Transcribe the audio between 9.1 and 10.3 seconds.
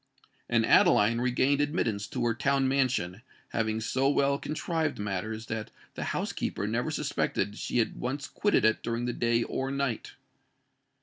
day or night.